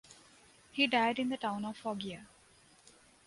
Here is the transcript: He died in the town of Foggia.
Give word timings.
He 0.71 0.87
died 0.87 1.19
in 1.19 1.29
the 1.29 1.37
town 1.37 1.63
of 1.63 1.77
Foggia. 1.77 2.25